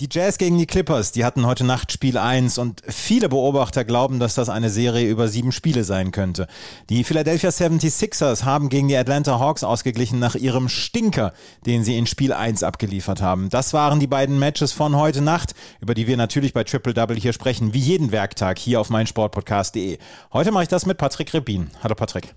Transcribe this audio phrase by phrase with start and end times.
[0.00, 4.18] Die Jazz gegen die Clippers, die hatten heute Nacht Spiel 1 und viele Beobachter glauben,
[4.18, 6.48] dass das eine Serie über sieben Spiele sein könnte.
[6.90, 11.32] Die Philadelphia 76ers haben gegen die Atlanta Hawks ausgeglichen nach ihrem Stinker,
[11.64, 13.50] den sie in Spiel 1 abgeliefert haben.
[13.50, 17.16] Das waren die beiden Matches von heute Nacht, über die wir natürlich bei Triple Double
[17.16, 19.98] hier sprechen, wie jeden Werktag hier auf meinsportpodcast.de.
[20.32, 21.70] Heute mache ich das mit Patrick Rebin.
[21.84, 22.34] Hallo Patrick.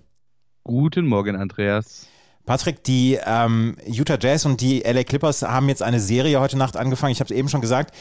[0.62, 2.06] Guten Morgen, Andreas.
[2.48, 6.78] Patrick, die ähm, Utah Jazz und die LA Clippers haben jetzt eine Serie heute Nacht
[6.78, 7.12] angefangen.
[7.12, 7.94] Ich habe es eben schon gesagt.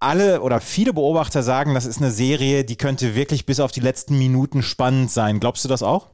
[0.00, 3.78] Alle oder viele Beobachter sagen, das ist eine Serie, die könnte wirklich bis auf die
[3.78, 5.38] letzten Minuten spannend sein.
[5.38, 6.08] Glaubst du das auch?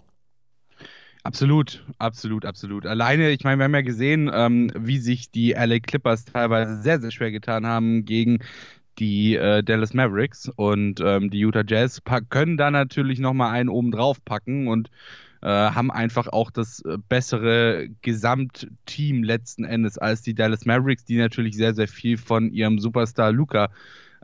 [1.23, 2.85] Absolut, absolut, absolut.
[2.85, 7.01] Alleine, ich meine, wir haben ja gesehen, ähm, wie sich die LA Clippers teilweise sehr,
[7.01, 8.41] sehr schwer getan haben gegen
[8.99, 13.93] die äh, Dallas Mavericks und ähm, die Utah Jazz können da natürlich nochmal einen oben
[13.93, 14.91] drauf packen und
[15.43, 21.19] äh, haben einfach auch das äh, bessere Gesamtteam letzten Endes als die Dallas Mavericks, die
[21.19, 23.69] natürlich sehr, sehr viel von ihrem Superstar Luca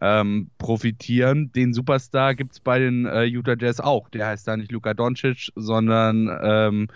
[0.00, 1.50] ähm, profitieren.
[1.52, 4.08] Den Superstar gibt es bei den äh, Utah Jazz auch.
[4.10, 6.88] Der heißt da nicht Luka Doncic, sondern ähm,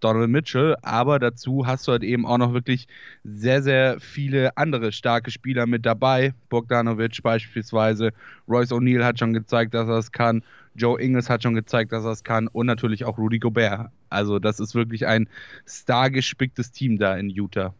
[0.00, 2.86] Donovan Mitchell, aber dazu hast du halt eben auch noch wirklich
[3.24, 6.34] sehr, sehr viele andere starke Spieler mit dabei.
[6.48, 8.12] Bogdanovic beispielsweise,
[8.46, 10.42] Royce O'Neill hat schon gezeigt, dass er es kann.
[10.76, 13.90] Joe Ingles hat schon gezeigt, dass er es kann und natürlich auch Rudy Gobert.
[14.08, 15.28] Also das ist wirklich ein
[15.66, 17.74] stargespicktes Team da in Utah.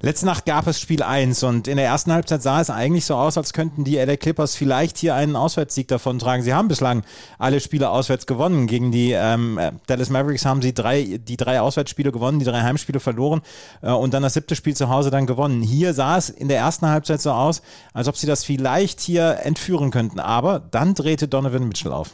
[0.00, 3.14] Letzte Nacht gab es Spiel 1 und in der ersten Halbzeit sah es eigentlich so
[3.14, 6.42] aus, als könnten die LA Clippers vielleicht hier einen Auswärtssieg davon tragen.
[6.42, 7.02] Sie haben bislang
[7.38, 8.66] alle Spiele auswärts gewonnen.
[8.66, 13.00] Gegen die ähm, Dallas Mavericks haben sie drei, die drei Auswärtsspiele gewonnen, die drei Heimspiele
[13.00, 13.42] verloren
[13.82, 15.62] äh, und dann das siebte Spiel zu Hause dann gewonnen.
[15.62, 19.40] Hier sah es in der ersten Halbzeit so aus, als ob sie das vielleicht hier
[19.42, 20.20] entführen könnten.
[20.20, 22.12] Aber dann drehte Donovan Mitchell auf.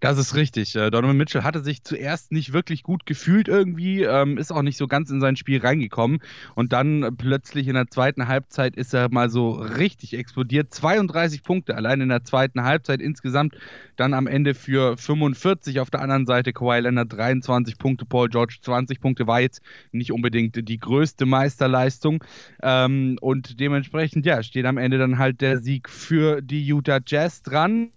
[0.00, 0.74] Das ist richtig.
[0.76, 4.78] Äh, Donovan Mitchell hatte sich zuerst nicht wirklich gut gefühlt irgendwie, ähm, ist auch nicht
[4.78, 6.20] so ganz in sein Spiel reingekommen.
[6.54, 10.72] Und dann plötzlich in der zweiten Halbzeit ist er mal so richtig explodiert.
[10.72, 13.56] 32 Punkte allein in der zweiten Halbzeit insgesamt.
[13.96, 18.56] Dann am Ende für 45 auf der anderen Seite Kawhi Leonard 23 Punkte, Paul George
[18.62, 19.26] 20 Punkte.
[19.26, 19.60] War jetzt
[19.92, 22.24] nicht unbedingt die größte Meisterleistung.
[22.62, 27.42] Ähm, und dementsprechend, ja, steht am Ende dann halt der Sieg für die Utah Jazz
[27.42, 27.90] dran.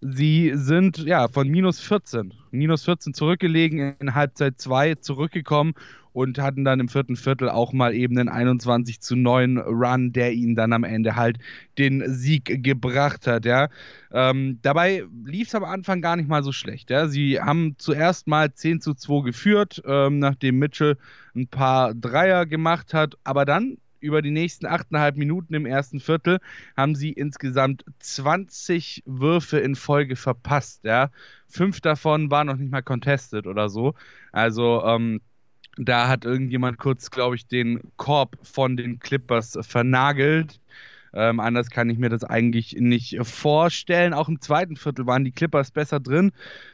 [0.00, 5.74] Sie sind ja von minus 14, minus 14 zurückgelegen, in Halbzeit 2 zurückgekommen
[6.12, 10.32] und hatten dann im vierten Viertel auch mal eben einen 21 zu 9 Run, der
[10.32, 11.38] ihnen dann am Ende halt
[11.76, 13.44] den Sieg gebracht hat.
[13.44, 13.68] Ja.
[14.12, 16.88] Ähm, dabei lief es am Anfang gar nicht mal so schlecht.
[16.90, 17.08] Ja.
[17.08, 20.96] Sie haben zuerst mal 10 zu 2 geführt, ähm, nachdem Mitchell
[21.34, 26.38] ein paar Dreier gemacht hat, aber dann über die nächsten achteinhalb Minuten im ersten Viertel
[26.76, 30.84] haben sie insgesamt 20 Würfe in Folge verpasst.
[30.84, 31.10] Ja?
[31.48, 33.94] Fünf davon waren noch nicht mal contested oder so.
[34.32, 35.20] Also ähm,
[35.76, 40.60] da hat irgendjemand kurz, glaube ich, den Korb von den Clippers vernagelt.
[41.16, 44.12] Ähm, anders kann ich mir das eigentlich nicht vorstellen.
[44.12, 46.32] Auch im zweiten Viertel waren die Clippers besser drin,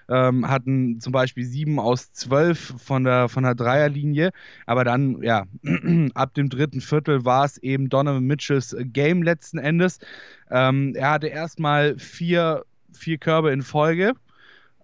[0.09, 4.33] ähm, hatten zum Beispiel sieben aus zwölf von der, von der Dreierlinie.
[4.67, 5.45] Aber dann, ja,
[6.15, 10.01] ab dem dritten Viertel war es eben Donovan Mitchells Game letzten Endes.
[10.51, 14.15] Ähm, er hatte erstmal vier, vier Körbe in Folge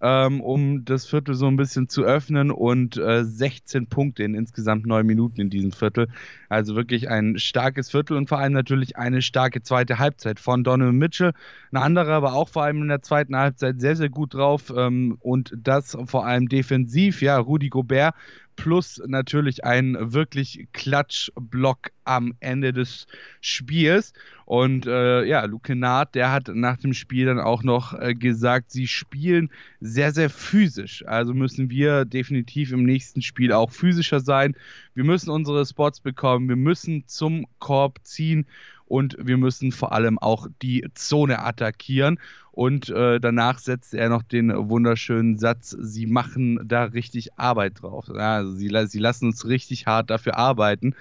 [0.01, 4.85] ähm, um das Viertel so ein bisschen zu öffnen und äh, 16 Punkte in insgesamt
[4.85, 6.07] neun Minuten in diesem Viertel.
[6.47, 10.97] Also wirklich ein starkes Viertel und vor allem natürlich eine starke zweite Halbzeit von Donovan
[10.97, 11.33] Mitchell.
[11.71, 15.17] Ein anderer war auch vor allem in der zweiten Halbzeit sehr, sehr gut drauf ähm,
[15.19, 17.21] und das vor allem defensiv.
[17.21, 18.15] Ja, Rudi Gobert
[18.59, 23.07] plus natürlich ein wirklich Klatschblock am Ende des
[23.39, 24.13] Spiels.
[24.45, 28.71] Und äh, ja, Luke Naht, der hat nach dem Spiel dann auch noch äh, gesagt,
[28.71, 29.49] sie spielen
[29.79, 31.05] sehr, sehr physisch.
[31.07, 34.55] Also müssen wir definitiv im nächsten Spiel auch physischer sein.
[34.93, 38.45] Wir müssen unsere Spots bekommen, wir müssen zum Korb ziehen
[38.89, 42.19] und wir müssen vor allem auch die Zone attackieren.
[42.51, 48.07] Und äh, danach setzt er noch den wunderschönen Satz, sie machen da richtig Arbeit drauf.
[48.09, 50.95] Ja, also sie, sie lassen uns richtig hart dafür arbeiten.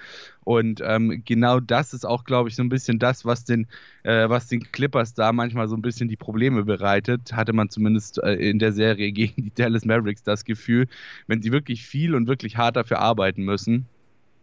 [0.45, 3.67] Und ähm, genau das ist auch, glaube ich, so ein bisschen das, was den,
[4.05, 7.33] äh, was den Clippers da manchmal so ein bisschen die Probleme bereitet.
[7.33, 10.87] Hatte man zumindest äh, in der Serie gegen die Dallas Mavericks das Gefühl,
[11.27, 13.87] wenn sie wirklich viel und wirklich hart dafür arbeiten müssen,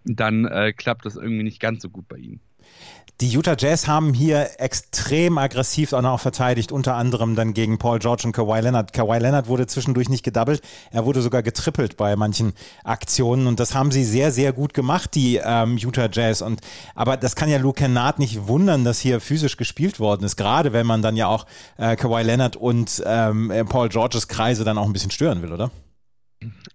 [0.03, 2.39] dann äh, klappt das irgendwie nicht ganz so gut bei ihnen.
[3.21, 7.99] Die Utah Jazz haben hier extrem aggressiv auch noch verteidigt, unter anderem dann gegen Paul
[7.99, 8.91] George und Kawhi Leonard.
[8.91, 12.51] Kawhi Leonard wurde zwischendurch nicht gedoubled, er wurde sogar getrippelt bei manchen
[12.83, 16.41] Aktionen und das haben sie sehr, sehr gut gemacht, die ähm, Utah Jazz.
[16.41, 16.59] Und,
[16.93, 20.73] aber das kann ja Luke Kennard nicht wundern, dass hier physisch gespielt worden ist, gerade
[20.73, 21.45] wenn man dann ja auch
[21.77, 25.71] äh, Kawhi Leonard und ähm, Paul Georges Kreise dann auch ein bisschen stören will, oder?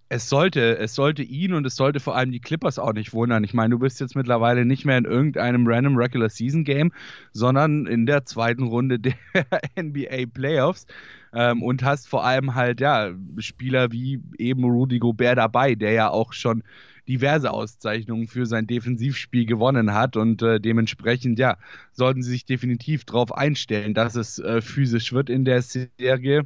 [0.08, 3.44] Es sollte, es sollte ihn und es sollte vor allem die Clippers auch nicht wundern.
[3.44, 6.92] Ich meine, du bist jetzt mittlerweile nicht mehr in irgendeinem random Regular Season Game,
[7.32, 9.14] sondern in der zweiten Runde der
[9.80, 10.86] NBA Playoffs
[11.32, 16.08] ähm, und hast vor allem halt ja Spieler wie eben Rudy Gobert dabei, der ja
[16.10, 16.64] auch schon
[17.06, 21.56] diverse Auszeichnungen für sein Defensivspiel gewonnen hat und äh, dementsprechend ja
[21.92, 26.44] sollten sie sich definitiv darauf einstellen, dass es äh, physisch wird in der Serie.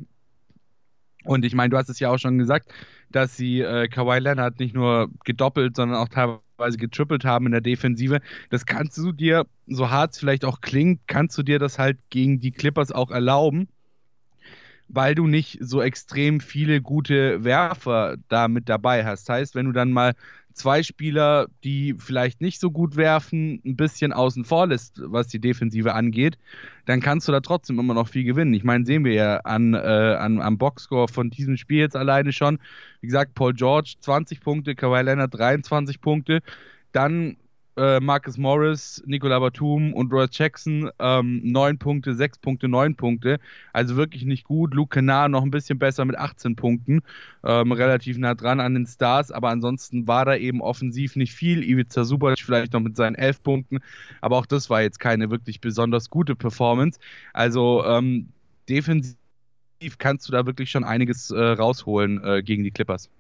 [1.25, 2.73] Und ich meine, du hast es ja auch schon gesagt,
[3.11, 7.61] dass sie äh, Kawhi Leonard nicht nur gedoppelt, sondern auch teilweise getrippelt haben in der
[7.61, 8.21] Defensive.
[8.51, 11.99] Das kannst du dir, so hart es vielleicht auch klingt, kannst du dir das halt
[12.11, 13.69] gegen die Clippers auch erlauben,
[14.89, 19.29] weil du nicht so extrem viele gute Werfer da mit dabei hast.
[19.29, 20.15] Das heißt, wenn du dann mal
[20.55, 25.41] zwei Spieler, die vielleicht nicht so gut werfen, ein bisschen außen vor lässt, was die
[25.41, 26.39] Defensive angeht,
[26.87, 28.55] dann kannst du da trotzdem immer noch viel gewinnen.
[28.55, 32.33] Ich meine, sehen wir ja an, äh, an, am Boxscore von diesem Spiel jetzt alleine
[32.33, 32.59] schon.
[33.01, 36.41] Wie gesagt, Paul George 20 Punkte, Kawhi Leonard 23 Punkte.
[36.93, 37.37] Dann
[37.77, 43.41] äh, Marcus Morris, Nicola Batum und Roy Jackson ähm, 9 Punkte, 6 Punkte, 9 Punkte.
[43.73, 44.75] Also wirklich nicht gut.
[44.75, 47.03] Luke Kennard noch ein bisschen besser mit 18 Punkten.
[47.45, 51.63] Ähm, relativ nah dran an den Stars, aber ansonsten war da eben offensiv nicht viel.
[51.63, 53.79] Ivica Subac vielleicht noch mit seinen 11 Punkten,
[54.21, 57.01] aber auch das war jetzt keine wirklich besonders gute Performance.
[57.33, 58.29] Also ähm,
[58.69, 59.17] defensiv
[59.99, 63.11] kannst du da wirklich schon einiges äh, rausholen äh, gegen die Clippers.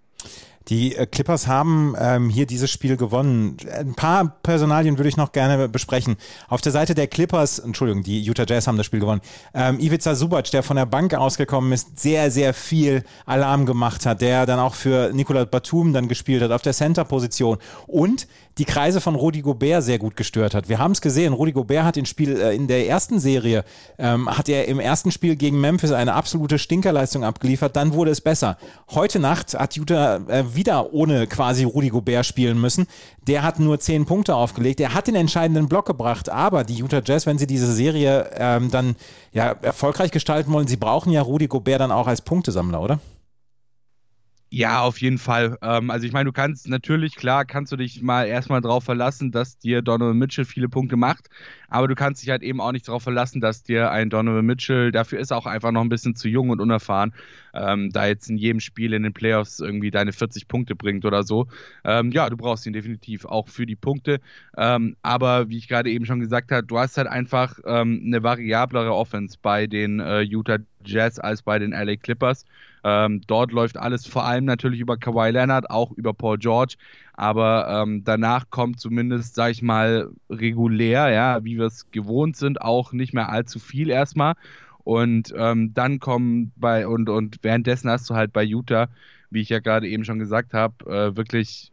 [0.68, 3.56] Die äh, Clippers haben ähm, hier dieses Spiel gewonnen.
[3.70, 6.16] Ein paar Personalien würde ich noch gerne besprechen.
[6.48, 9.20] Auf der Seite der Clippers, Entschuldigung, die Utah Jazz haben das Spiel gewonnen.
[9.52, 14.20] Ähm, Ivica Subac, der von der Bank ausgekommen ist, sehr, sehr viel Alarm gemacht hat,
[14.20, 18.26] der dann auch für Nikola Batum dann gespielt hat auf der Center-Position und
[18.58, 20.68] die Kreise von Rudi Gobert sehr gut gestört hat.
[20.68, 23.64] Wir haben es gesehen, Rudi Gobert hat den Spiel äh, in der ersten Serie,
[23.98, 28.20] ähm, hat er im ersten Spiel gegen Memphis eine absolute Stinkerleistung abgeliefert, dann wurde es
[28.20, 28.56] besser.
[28.90, 32.86] Heute Nacht hat Utah äh, wieder ohne quasi Rudi Gobert spielen müssen.
[33.26, 34.80] Der hat nur zehn Punkte aufgelegt.
[34.80, 38.70] Er hat den entscheidenden Block gebracht, aber die Utah Jazz, wenn sie diese Serie ähm,
[38.70, 38.96] dann
[39.32, 42.98] ja, erfolgreich gestalten wollen, sie brauchen ja Rudi Gobert dann auch als Punktesammler, oder?
[44.56, 45.58] Ja, auf jeden Fall.
[45.62, 49.32] Ähm, also ich meine, du kannst natürlich, klar, kannst du dich mal erstmal darauf verlassen,
[49.32, 51.28] dass dir Donovan Mitchell viele Punkte macht,
[51.68, 54.92] aber du kannst dich halt eben auch nicht darauf verlassen, dass dir ein Donovan Mitchell,
[54.92, 57.12] dafür ist auch einfach noch ein bisschen zu jung und unerfahren,
[57.52, 61.24] ähm, da jetzt in jedem Spiel in den Playoffs irgendwie deine 40 Punkte bringt oder
[61.24, 61.48] so.
[61.82, 64.20] Ähm, ja, du brauchst ihn definitiv auch für die Punkte,
[64.56, 68.22] ähm, aber wie ich gerade eben schon gesagt habe, du hast halt einfach ähm, eine
[68.22, 72.44] variablere Offense bei den äh, Utah Jazz als bei den LA Clippers.
[72.84, 76.74] Ähm, dort läuft alles vor allem natürlich über Kawhi Leonard, auch über Paul George.
[77.14, 82.60] Aber ähm, danach kommt zumindest, sag ich mal, regulär, ja, wie wir es gewohnt sind,
[82.60, 84.34] auch nicht mehr allzu viel erstmal.
[84.84, 88.88] Und ähm, dann kommen bei, und, und währenddessen hast du halt bei Utah,
[89.30, 91.72] wie ich ja gerade eben schon gesagt habe, äh, wirklich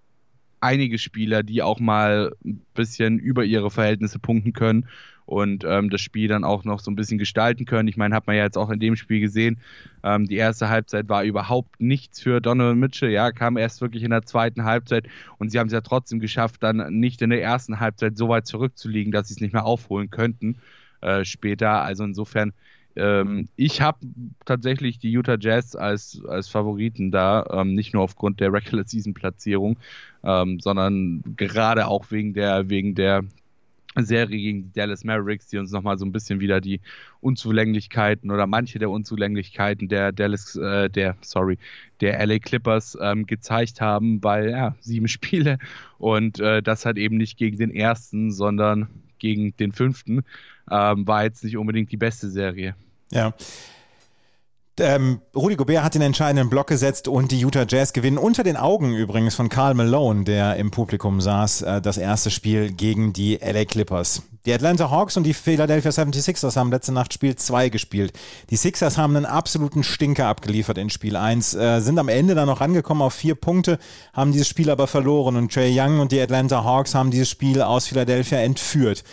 [0.62, 4.88] einige Spieler, die auch mal ein bisschen über ihre Verhältnisse punkten können
[5.32, 7.88] und ähm, das Spiel dann auch noch so ein bisschen gestalten können.
[7.88, 9.62] Ich meine, hat man ja jetzt auch in dem Spiel gesehen,
[10.04, 14.10] ähm, die erste Halbzeit war überhaupt nichts für Donovan Mitchell, ja, kam erst wirklich in
[14.10, 15.08] der zweiten Halbzeit
[15.38, 18.46] und sie haben es ja trotzdem geschafft, dann nicht in der ersten Halbzeit so weit
[18.46, 20.58] zurückzuliegen, dass sie es nicht mehr aufholen könnten
[21.00, 21.82] äh, später.
[21.82, 22.52] Also insofern,
[22.98, 24.00] ähm, ich habe
[24.44, 29.14] tatsächlich die Utah Jazz als, als Favoriten da, ähm, nicht nur aufgrund der Regular Season
[29.14, 29.78] Platzierung,
[30.26, 33.24] ähm, sondern gerade auch wegen der, wegen der
[33.98, 36.80] Serie gegen die Dallas Mavericks, die uns nochmal so ein bisschen wieder die
[37.20, 41.58] Unzulänglichkeiten oder manche der Unzulänglichkeiten der Dallas, äh, der, sorry,
[42.00, 45.58] der LA Clippers ähm, gezeigt haben, weil ja, sieben Spiele
[45.98, 48.88] und äh, das halt eben nicht gegen den ersten, sondern
[49.20, 50.24] gegen den fünften,
[50.70, 52.76] ähm, war jetzt nicht unbedingt die beste Serie.
[53.12, 53.34] Ja.
[54.82, 58.58] Ähm, Rudi Gobert hat den entscheidenden Block gesetzt und die Utah Jazz gewinnen unter den
[58.58, 63.36] Augen übrigens von Karl Malone, der im Publikum saß, äh, das erste Spiel gegen die
[63.36, 64.24] LA Clippers.
[64.48, 68.14] Die Atlanta Hawks und die Philadelphia 76ers haben letzte Nacht Spiel 2 gespielt.
[68.50, 72.48] Die Sixers haben einen absoluten Stinker abgeliefert in Spiel 1, äh, sind am Ende dann
[72.48, 73.78] noch rangekommen auf vier Punkte,
[74.14, 77.62] haben dieses Spiel aber verloren und Trey Young und die Atlanta Hawks haben dieses Spiel
[77.62, 79.04] aus Philadelphia entführt.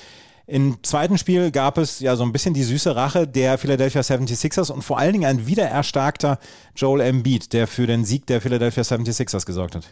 [0.48, 4.72] Im zweiten Spiel gab es ja so ein bisschen die süße Rache der Philadelphia 76ers
[4.72, 6.38] und vor allen Dingen ein wiedererstarkter
[6.74, 9.84] Joel Embiid, der für den Sieg der Philadelphia 76ers gesorgt hat.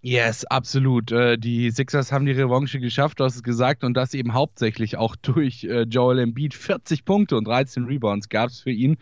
[0.00, 1.10] Yes, absolut.
[1.10, 4.96] Äh, die Sixers haben die Revanche geschafft, du hast es gesagt, und das eben hauptsächlich
[4.96, 6.54] auch durch äh, Joel Embiid.
[6.54, 8.96] 40 Punkte und 13 Rebounds gab es für ihn.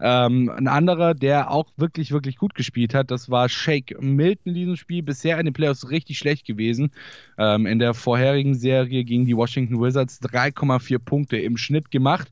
[0.00, 4.54] Ähm, ein anderer, der auch wirklich, wirklich gut gespielt hat, das war Shake Milton in
[4.54, 5.04] diesem Spiel.
[5.04, 6.90] Bisher in den Playoffs richtig schlecht gewesen.
[7.38, 12.28] Ähm, in der vorherigen Serie gegen die Washington Wizards 3,4 Punkte im Schnitt gemacht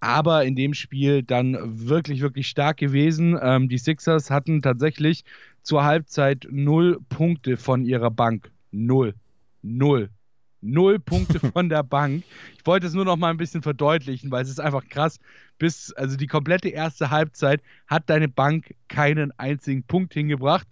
[0.00, 1.56] aber in dem Spiel dann
[1.88, 3.38] wirklich, wirklich stark gewesen.
[3.40, 5.24] Ähm, die Sixers hatten tatsächlich
[5.64, 8.52] zur Halbzeit null Punkte von ihrer Bank.
[8.70, 9.14] Null.
[9.62, 10.10] Null.
[10.60, 12.22] Null Punkte von der Bank.
[12.56, 15.18] Ich wollte es nur noch mal ein bisschen verdeutlichen, weil es ist einfach krass.
[15.58, 20.68] Bis, also die komplette erste Halbzeit hat deine Bank keinen einzigen Punkt hingebracht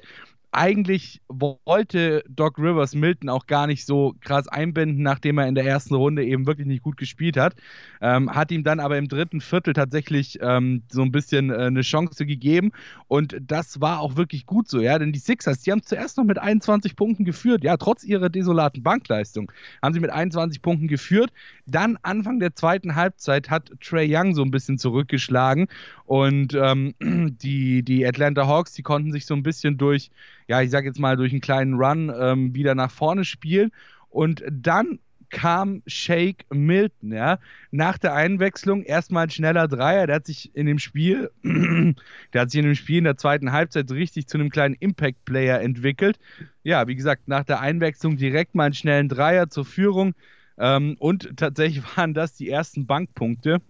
[0.52, 5.64] eigentlich wollte Doc Rivers Milton auch gar nicht so krass einbinden, nachdem er in der
[5.64, 7.54] ersten Runde eben wirklich nicht gut gespielt hat.
[8.02, 11.80] Ähm, hat ihm dann aber im dritten Viertel tatsächlich ähm, so ein bisschen äh, eine
[11.80, 12.73] Chance gegeben.
[13.09, 14.99] Und das war auch wirklich gut so, ja.
[14.99, 18.82] Denn die Sixers, die haben zuerst noch mit 21 Punkten geführt, ja, trotz ihrer desolaten
[18.82, 21.32] Bankleistung, haben sie mit 21 Punkten geführt.
[21.64, 25.68] Dann Anfang der zweiten Halbzeit hat Trey Young so ein bisschen zurückgeschlagen.
[26.04, 26.94] Und ähm,
[27.42, 30.11] die, die Atlanta Hawks, die konnten sich so ein bisschen durch
[30.52, 33.73] ja, ich sag jetzt mal, durch einen kleinen Run ähm, wieder nach vorne spielen.
[34.11, 34.99] Und dann
[35.30, 37.38] kam Shake Milton, ja,
[37.71, 42.50] nach der Einwechslung erstmal ein schneller Dreier, der hat sich in dem Spiel, der hat
[42.50, 46.18] sich in dem Spiel in der zweiten Halbzeit richtig zu einem kleinen Impact-Player entwickelt.
[46.64, 50.12] Ja, wie gesagt, nach der Einwechslung direkt mal einen schnellen Dreier zur Führung
[50.59, 53.62] ähm, und tatsächlich waren das die ersten Bankpunkte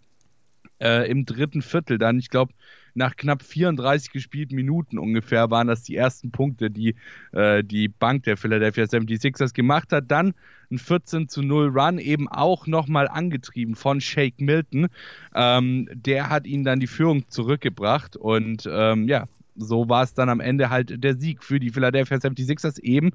[0.81, 2.19] äh, im dritten Viertel dann.
[2.19, 2.53] Ich glaube,
[2.95, 6.95] nach knapp 34 gespielten Minuten ungefähr waren das die ersten Punkte, die
[7.33, 10.11] äh, die Bank der Philadelphia 76ers gemacht hat.
[10.11, 10.35] Dann
[10.71, 14.89] ein 14 zu 0 Run, eben auch nochmal angetrieben von Shake Milton.
[15.35, 20.29] Ähm, der hat ihnen dann die Führung zurückgebracht und ähm, ja, so war es dann
[20.29, 23.11] am Ende halt der Sieg für die Philadelphia 76ers eben,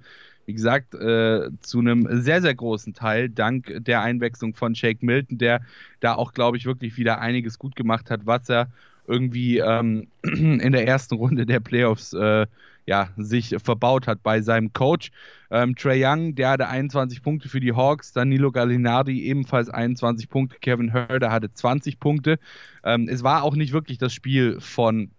[0.45, 5.37] wie gesagt, äh, zu einem sehr, sehr großen Teil dank der Einwechslung von Shake Milton,
[5.37, 5.61] der
[5.99, 8.69] da auch, glaube ich, wirklich wieder einiges gut gemacht hat, was er
[9.07, 12.45] irgendwie ähm, in der ersten Runde der Playoffs äh,
[12.85, 15.11] ja, sich verbaut hat bei seinem Coach.
[15.51, 20.57] Ähm, Trey Young, der hatte 21 Punkte für die Hawks, Danilo Gallinardi ebenfalls 21 Punkte,
[20.61, 22.39] Kevin Herder hatte 20 Punkte.
[22.83, 25.11] Ähm, es war auch nicht wirklich das Spiel von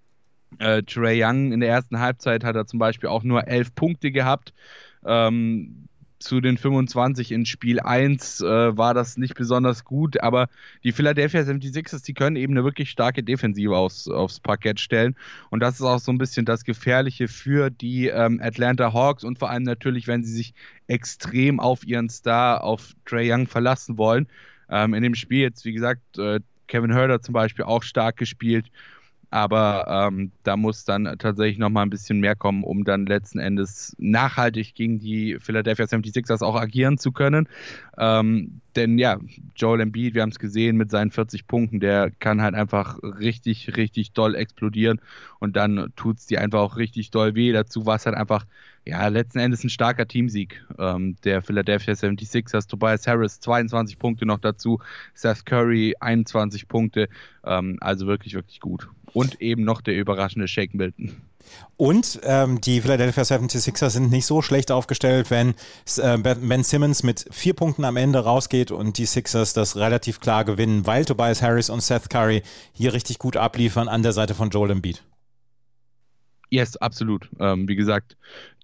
[0.59, 1.53] äh, Trey Young.
[1.53, 4.55] In der ersten Halbzeit hat er zum Beispiel auch nur 11 Punkte gehabt.
[5.05, 10.49] Ähm, zu den 25 in Spiel 1 äh, war das nicht besonders gut, aber
[10.85, 15.17] die Philadelphia 76ers, die können eben eine wirklich starke Defensive aufs, aufs Parkett stellen
[15.51, 19.39] und das ist auch so ein bisschen das Gefährliche für die ähm, Atlanta Hawks und
[19.39, 20.55] vor allem natürlich, wenn sie sich
[20.87, 24.27] extrem auf ihren Star, auf Trey Young verlassen wollen.
[24.71, 28.71] Ähm, in dem Spiel jetzt, wie gesagt, äh, Kevin Herder zum Beispiel auch stark gespielt
[29.31, 33.39] aber ähm, da muss dann tatsächlich noch mal ein bisschen mehr kommen, um dann letzten
[33.39, 37.49] Endes nachhaltig gegen die Philadelphia 76ers auch agieren zu können.
[37.99, 39.19] Ähm, denn ja,
[39.57, 43.77] Joel Embiid, wir haben es gesehen mit seinen 40 Punkten, der kann halt einfach richtig,
[43.77, 45.01] richtig doll explodieren
[45.41, 47.53] und dann tut es dir einfach auch richtig doll weh.
[47.53, 48.47] Dazu war es halt einfach,
[48.87, 52.69] ja, letzten Endes ein starker Teamsieg ähm, der Philadelphia 76ers.
[52.69, 54.79] Tobias Harris 22 Punkte noch dazu,
[55.13, 57.09] Seth Curry 21 Punkte,
[57.45, 58.89] ähm, also wirklich, wirklich gut.
[59.13, 61.17] Und eben noch der überraschende Shake Milton.
[61.77, 65.55] Und ähm, die Philadelphia 76ers sind nicht so schlecht aufgestellt, wenn
[65.97, 70.45] äh, Ben Simmons mit vier Punkten am Ende rausgeht und die Sixers das relativ klar
[70.45, 72.43] gewinnen, weil Tobias Harris und Seth Curry
[72.73, 75.03] hier richtig gut abliefern an der Seite von Joel Embiid.
[76.51, 77.29] Yes, absolut.
[77.41, 78.17] Ähm, wie gesagt,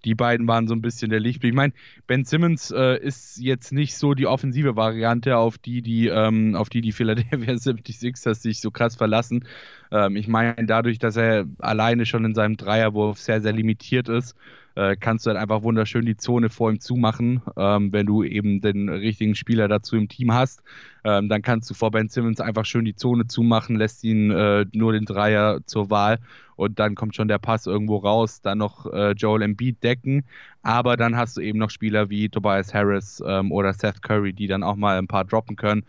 [0.05, 1.51] die beiden waren so ein bisschen der Lichtblick.
[1.51, 1.73] Ich meine,
[2.07, 6.69] Ben Simmons äh, ist jetzt nicht so die offensive Variante, auf die die, ähm, auf
[6.69, 9.45] die, die Philadelphia 76ers sich so krass verlassen.
[9.91, 14.35] Ähm, ich meine, dadurch, dass er alleine schon in seinem Dreierwurf sehr, sehr limitiert ist,
[14.75, 18.61] äh, kannst du halt einfach wunderschön die Zone vor ihm zumachen, ähm, wenn du eben
[18.61, 20.61] den richtigen Spieler dazu im Team hast.
[21.03, 24.65] Ähm, dann kannst du vor Ben Simmons einfach schön die Zone zumachen, lässt ihn äh,
[24.73, 26.19] nur den Dreier zur Wahl
[26.55, 30.23] und dann kommt schon der Pass irgendwo raus, dann noch äh, Joel Embiid decken,
[30.61, 34.47] aber dann hast du eben noch Spieler wie Tobias Harris ähm, oder Seth Curry, die
[34.47, 35.83] dann auch mal ein paar droppen können.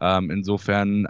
[0.00, 1.06] Ähm, insofern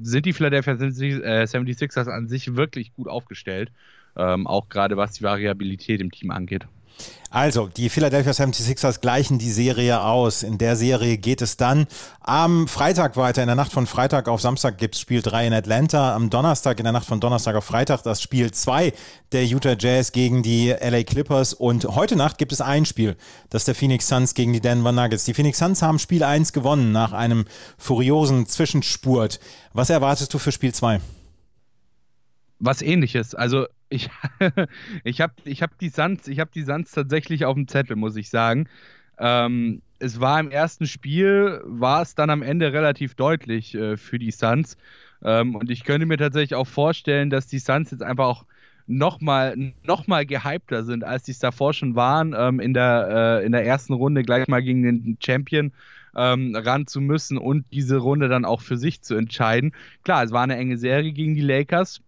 [0.00, 3.70] sind die Philadelphia 76ers äh, an sich wirklich gut aufgestellt
[4.16, 6.66] ähm, auch gerade was die Variabilität im Team angeht.
[7.34, 10.44] Also, die Philadelphia 76ers gleichen die Serie aus.
[10.44, 11.88] In der Serie geht es dann
[12.20, 13.42] am Freitag weiter.
[13.42, 16.14] In der Nacht von Freitag auf Samstag gibt es Spiel 3 in Atlanta.
[16.14, 18.92] Am Donnerstag, in der Nacht von Donnerstag auf Freitag, das Spiel 2
[19.32, 21.54] der Utah Jazz gegen die LA Clippers.
[21.54, 23.16] Und heute Nacht gibt es ein Spiel,
[23.50, 25.24] das der Phoenix Suns gegen die Denver Nuggets.
[25.24, 27.46] Die Phoenix Suns haben Spiel 1 gewonnen nach einem
[27.78, 29.40] furiosen Zwischenspurt.
[29.72, 31.00] Was erwartest du für Spiel 2?
[32.64, 33.34] was ähnliches.
[33.34, 34.10] Also ich,
[35.04, 38.16] ich habe ich hab die Suns, ich habe die Suns tatsächlich auf dem Zettel, muss
[38.16, 38.68] ich sagen.
[39.18, 44.18] Ähm, es war im ersten Spiel, war es dann am Ende relativ deutlich äh, für
[44.18, 44.76] die Suns.
[45.22, 48.44] Ähm, und ich könnte mir tatsächlich auch vorstellen, dass die Suns jetzt einfach auch
[48.86, 53.46] nochmal noch mal gehypter sind, als die es davor schon waren, ähm, in, der, äh,
[53.46, 55.72] in der ersten Runde gleich mal gegen den Champion
[56.16, 59.72] ähm, ran zu müssen und diese Runde dann auch für sich zu entscheiden.
[60.04, 62.02] Klar, es war eine enge Serie gegen die Lakers,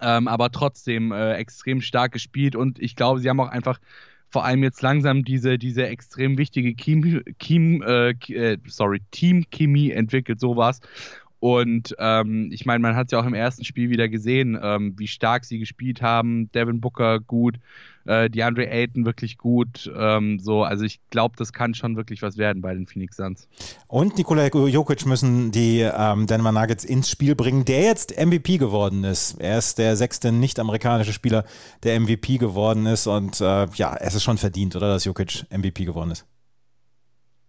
[0.00, 3.78] ähm, aber trotzdem äh, extrem stark gespielt und ich glaube, sie haben auch einfach
[4.34, 10.40] vor allem jetzt langsam diese, diese extrem wichtige Team, Team, äh, äh, sorry, Teamchemie entwickelt,
[10.40, 10.80] sowas.
[11.44, 14.94] Und ähm, ich meine, man hat es ja auch im ersten Spiel wieder gesehen, ähm,
[14.96, 16.50] wie stark sie gespielt haben.
[16.52, 17.56] Devin Booker gut,
[18.06, 19.92] äh, DeAndre Ayton wirklich gut.
[19.94, 23.46] Ähm, so, also ich glaube, das kann schon wirklich was werden bei den Phoenix Suns.
[23.88, 29.04] Und Nikola Jokic müssen die ähm, Denver Nuggets ins Spiel bringen, der jetzt MVP geworden
[29.04, 29.38] ist.
[29.38, 31.44] Er ist der sechste nicht-amerikanische Spieler,
[31.82, 33.06] der MVP geworden ist.
[33.06, 36.24] Und äh, ja, es ist schon verdient, oder, dass Jokic MVP geworden ist.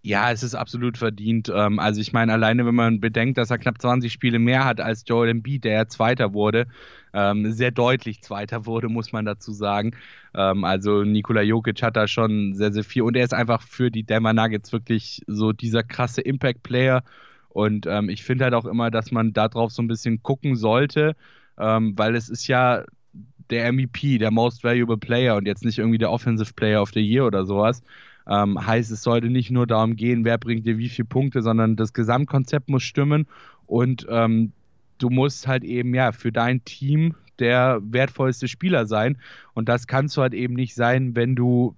[0.05, 1.51] Ja, es ist absolut verdient.
[1.53, 4.79] Ähm, also ich meine, alleine wenn man bedenkt, dass er knapp 20 Spiele mehr hat
[4.79, 6.67] als Joel Embiid, der Zweiter wurde,
[7.11, 9.95] ähm, sehr deutlich Zweiter wurde, muss man dazu sagen.
[10.35, 13.89] Ähm, also Nikola Jokic hat da schon sehr, sehr viel und er ist einfach für
[13.89, 17.03] die Denver Nuggets wirklich so dieser krasse Impact-Player
[17.49, 21.15] und ich finde halt auch immer, dass man darauf so ein bisschen gucken sollte,
[21.55, 22.83] weil es ist ja
[23.49, 26.99] der MVP, der Most Valuable Player und jetzt nicht irgendwie der Offensive Player of the
[26.99, 27.81] Year oder sowas.
[28.27, 31.75] Ähm, heißt, es sollte nicht nur darum gehen, wer bringt dir wie viele Punkte, sondern
[31.75, 33.27] das Gesamtkonzept muss stimmen
[33.67, 34.51] und ähm,
[34.97, 39.17] du musst halt eben ja für dein Team der wertvollste Spieler sein.
[39.53, 41.75] Und das kannst du halt eben nicht sein, wenn du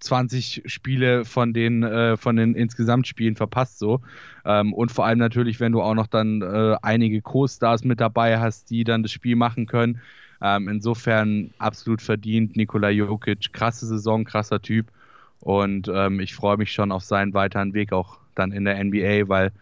[0.00, 4.00] 20 Spiele von den, äh, von den insgesamt Spielen verpasst so.
[4.44, 8.38] Ähm, und vor allem natürlich, wenn du auch noch dann äh, einige Co-Stars mit dabei
[8.38, 10.00] hast, die dann das Spiel machen können.
[10.42, 12.56] Ähm, insofern absolut verdient.
[12.56, 14.92] Nikola Jokic, krasse Saison, krasser Typ.
[15.46, 19.28] Und ähm, ich freue mich schon auf seinen weiteren Weg auch dann in der NBA,
[19.28, 19.52] weil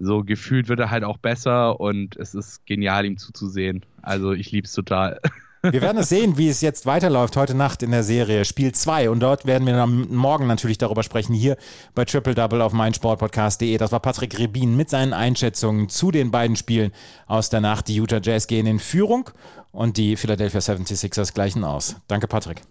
[0.00, 3.86] so gefühlt wird er halt auch besser und es ist genial, ihm zuzusehen.
[4.02, 5.20] Also ich liebe es total.
[5.62, 9.08] Wir werden es sehen, wie es jetzt weiterläuft heute Nacht in der Serie Spiel 2.
[9.08, 11.56] Und dort werden wir dann morgen natürlich darüber sprechen, hier
[11.94, 13.78] bei Triple Double auf meinsportpodcast.de.
[13.78, 16.90] Das war Patrick Rebin mit seinen Einschätzungen zu den beiden Spielen
[17.28, 17.86] aus der Nacht.
[17.86, 19.30] Die Utah Jazz gehen in Führung
[19.70, 21.94] und die Philadelphia 76ers gleichen aus.
[22.08, 22.62] Danke, Patrick.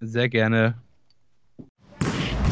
[0.00, 0.74] Sehr gerne.